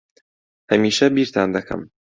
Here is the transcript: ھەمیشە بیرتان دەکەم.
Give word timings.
ھەمیشە 0.71 1.07
بیرتان 1.15 1.49
دەکەم. 1.55 1.81